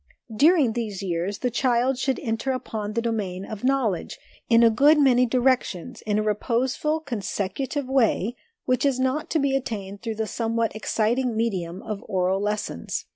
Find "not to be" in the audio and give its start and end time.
8.99-9.55